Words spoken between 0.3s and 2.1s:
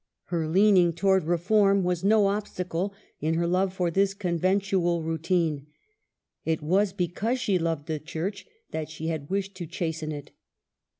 Her leaning towards reform was